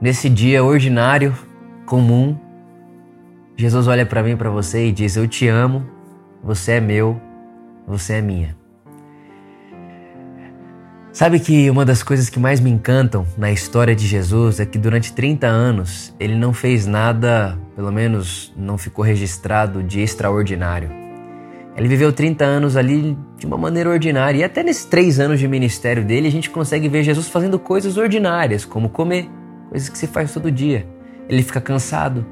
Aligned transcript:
Nesse 0.00 0.28
dia 0.30 0.62
ordinário, 0.62 1.36
comum, 1.84 2.38
Jesus 3.56 3.88
olha 3.88 4.06
para 4.06 4.22
mim 4.22 4.30
e 4.30 4.36
para 4.36 4.48
você 4.48 4.86
e 4.86 4.92
diz: 4.92 5.16
Eu 5.16 5.26
te 5.26 5.48
amo, 5.48 5.84
você 6.42 6.72
é 6.72 6.80
meu, 6.80 7.20
você 7.84 8.14
é 8.14 8.22
minha. 8.22 8.56
Sabe 11.12 11.40
que 11.40 11.68
uma 11.68 11.84
das 11.84 12.00
coisas 12.00 12.30
que 12.30 12.38
mais 12.38 12.60
me 12.60 12.70
encantam 12.70 13.26
na 13.36 13.50
história 13.50 13.96
de 13.96 14.06
Jesus 14.06 14.60
é 14.60 14.66
que 14.66 14.78
durante 14.78 15.12
30 15.12 15.48
anos 15.48 16.14
ele 16.20 16.36
não 16.36 16.52
fez 16.52 16.86
nada, 16.86 17.58
pelo 17.74 17.90
menos 17.90 18.54
não 18.56 18.78
ficou 18.78 19.04
registrado, 19.04 19.82
de 19.82 20.00
extraordinário. 20.00 20.90
Ele 21.76 21.88
viveu 21.88 22.12
30 22.12 22.44
anos 22.44 22.76
ali 22.76 23.18
de 23.36 23.46
uma 23.46 23.58
maneira 23.58 23.90
ordinária 23.90 24.38
e 24.38 24.44
até 24.44 24.62
nesses 24.62 24.84
três 24.84 25.18
anos 25.18 25.40
de 25.40 25.48
ministério 25.48 26.04
dele 26.04 26.28
a 26.28 26.30
gente 26.30 26.50
consegue 26.50 26.88
ver 26.88 27.02
Jesus 27.02 27.28
fazendo 27.28 27.58
coisas 27.58 27.96
ordinárias, 27.96 28.64
como 28.64 28.88
comer, 28.88 29.28
coisas 29.68 29.88
que 29.88 29.98
se 29.98 30.06
faz 30.06 30.32
todo 30.32 30.50
dia. 30.50 30.86
Ele 31.28 31.42
fica 31.42 31.60
cansado, 31.60 32.24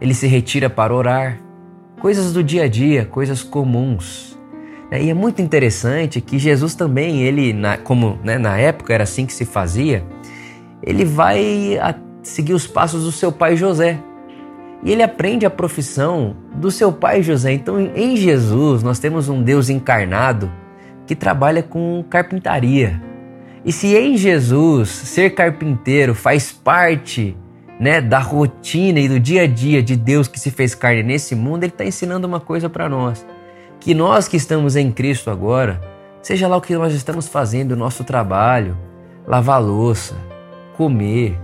ele 0.00 0.14
se 0.14 0.26
retira 0.26 0.70
para 0.70 0.94
orar, 0.94 1.38
coisas 2.00 2.32
do 2.32 2.42
dia 2.42 2.64
a 2.64 2.68
dia, 2.68 3.04
coisas 3.04 3.42
comuns. 3.42 4.38
É, 4.90 5.02
e 5.02 5.10
é 5.10 5.14
muito 5.14 5.40
interessante 5.40 6.20
que 6.20 6.38
Jesus 6.38 6.74
também, 6.74 7.22
ele, 7.22 7.54
como 7.84 8.18
né, 8.22 8.38
na 8.38 8.58
época 8.58 8.92
era 8.92 9.04
assim 9.04 9.24
que 9.24 9.32
se 9.32 9.44
fazia, 9.44 10.04
ele 10.82 11.04
vai 11.04 11.78
seguir 12.22 12.52
os 12.52 12.66
passos 12.66 13.04
do 13.04 13.12
seu 13.12 13.32
pai 13.32 13.56
José. 13.56 13.98
E 14.84 14.90
ele 14.90 15.02
aprende 15.02 15.46
a 15.46 15.50
profissão 15.50 16.36
do 16.54 16.70
seu 16.70 16.92
pai 16.92 17.22
José. 17.22 17.52
Então, 17.52 17.80
em 17.80 18.16
Jesus, 18.16 18.82
nós 18.82 18.98
temos 18.98 19.28
um 19.28 19.42
Deus 19.42 19.70
encarnado 19.70 20.50
que 21.06 21.14
trabalha 21.14 21.62
com 21.62 22.04
carpintaria. 22.10 23.00
E 23.64 23.72
se 23.72 23.96
em 23.96 24.16
Jesus 24.16 24.88
ser 24.88 25.30
carpinteiro 25.30 26.14
faz 26.14 26.50
parte 26.50 27.36
né, 27.78 28.00
da 28.00 28.18
rotina 28.18 29.00
e 29.00 29.08
do 29.08 29.20
dia 29.20 29.42
a 29.42 29.46
dia 29.46 29.82
de 29.82 29.96
Deus 29.96 30.28
que 30.28 30.40
se 30.40 30.50
fez 30.50 30.74
carne 30.74 31.02
nesse 31.02 31.34
mundo, 31.34 31.64
ele 31.64 31.72
está 31.72 31.84
ensinando 31.84 32.26
uma 32.26 32.40
coisa 32.40 32.68
para 32.68 32.88
nós 32.88 33.24
que 33.82 33.94
nós 33.94 34.28
que 34.28 34.36
estamos 34.36 34.76
em 34.76 34.92
Cristo 34.92 35.28
agora, 35.28 35.80
seja 36.22 36.46
lá 36.46 36.56
o 36.56 36.60
que 36.60 36.72
nós 36.72 36.94
estamos 36.94 37.26
fazendo, 37.26 37.72
o 37.72 37.76
nosso 37.76 38.04
trabalho, 38.04 38.78
lavar 39.26 39.60
louça, 39.60 40.14
comer, 40.76 41.36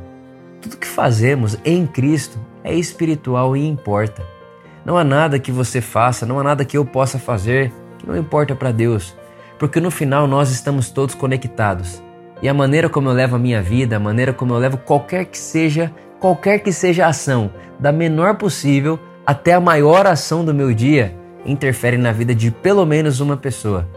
tudo 0.62 0.76
que 0.76 0.86
fazemos 0.86 1.58
em 1.64 1.84
Cristo 1.84 2.38
é 2.62 2.72
espiritual 2.72 3.56
e 3.56 3.66
importa. 3.66 4.24
Não 4.84 4.96
há 4.96 5.02
nada 5.02 5.40
que 5.40 5.50
você 5.50 5.80
faça, 5.80 6.24
não 6.24 6.38
há 6.38 6.44
nada 6.44 6.64
que 6.64 6.78
eu 6.78 6.84
possa 6.84 7.18
fazer 7.18 7.72
que 7.98 8.06
não 8.06 8.16
importa 8.16 8.54
para 8.54 8.70
Deus, 8.70 9.16
porque 9.58 9.80
no 9.80 9.90
final 9.90 10.28
nós 10.28 10.52
estamos 10.52 10.90
todos 10.90 11.16
conectados. 11.16 12.00
E 12.40 12.48
a 12.48 12.54
maneira 12.54 12.88
como 12.88 13.08
eu 13.08 13.12
levo 13.12 13.36
a 13.36 13.38
minha 13.38 13.60
vida, 13.60 13.96
a 13.96 14.00
maneira 14.00 14.32
como 14.32 14.54
eu 14.54 14.58
levo 14.58 14.78
qualquer 14.78 15.24
que 15.24 15.38
seja, 15.38 15.92
qualquer 16.20 16.60
que 16.60 16.72
seja 16.72 17.06
a 17.06 17.08
ação, 17.08 17.50
da 17.78 17.90
menor 17.90 18.36
possível 18.36 18.98
até 19.26 19.54
a 19.54 19.60
maior 19.60 20.06
ação 20.06 20.44
do 20.44 20.54
meu 20.54 20.72
dia, 20.72 21.14
interfere 21.44 21.96
na 21.96 22.12
vida 22.12 22.34
de 22.34 22.50
pelo 22.50 22.86
menos 22.86 23.20
uma 23.20 23.36
pessoa. 23.36 23.88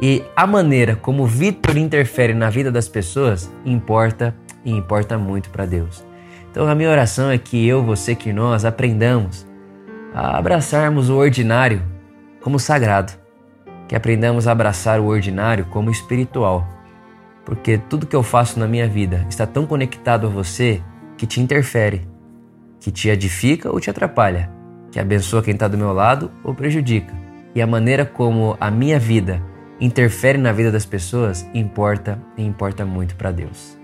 E 0.00 0.24
a 0.34 0.46
maneira 0.46 0.96
como 0.96 1.26
Vitor 1.26 1.76
interfere 1.76 2.32
na 2.32 2.48
vida 2.48 2.72
das 2.72 2.88
pessoas 2.88 3.52
importa 3.64 4.34
e 4.64 4.72
importa 4.72 5.18
muito 5.18 5.50
para 5.50 5.66
Deus. 5.66 6.04
Então 6.50 6.66
a 6.66 6.74
minha 6.74 6.90
oração 6.90 7.30
é 7.30 7.38
que 7.38 7.66
eu, 7.66 7.82
você, 7.82 8.14
que 8.14 8.32
nós 8.32 8.64
aprendamos 8.64 9.46
a 10.14 10.38
abraçarmos 10.38 11.10
o 11.10 11.16
ordinário 11.16 11.82
como 12.40 12.58
sagrado, 12.58 13.12
que 13.86 13.94
aprendamos 13.94 14.48
a 14.48 14.52
abraçar 14.52 15.00
o 15.00 15.06
ordinário 15.06 15.66
como 15.66 15.90
espiritual, 15.90 16.66
porque 17.44 17.78
tudo 17.78 18.06
que 18.06 18.16
eu 18.16 18.22
faço 18.22 18.58
na 18.58 18.66
minha 18.66 18.88
vida 18.88 19.26
está 19.28 19.46
tão 19.46 19.66
conectado 19.66 20.26
a 20.26 20.30
você 20.30 20.82
que 21.16 21.26
te 21.26 21.40
interfere, 21.40 22.06
que 22.78 22.90
te 22.90 23.08
edifica 23.08 23.70
ou 23.70 23.80
te 23.80 23.90
atrapalha 23.90 24.60
que 24.90 24.98
abençoa 24.98 25.42
quem 25.42 25.54
está 25.54 25.68
do 25.68 25.78
meu 25.78 25.92
lado 25.92 26.30
ou 26.42 26.54
prejudica. 26.54 27.14
E 27.54 27.62
a 27.62 27.66
maneira 27.66 28.04
como 28.04 28.56
a 28.60 28.70
minha 28.70 28.98
vida 28.98 29.42
interfere 29.80 30.38
na 30.38 30.52
vida 30.52 30.70
das 30.70 30.84
pessoas 30.84 31.48
importa 31.54 32.20
e 32.36 32.44
importa 32.44 32.84
muito 32.84 33.16
para 33.16 33.30
Deus. 33.30 33.79